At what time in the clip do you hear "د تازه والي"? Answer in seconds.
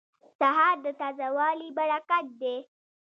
0.85-1.69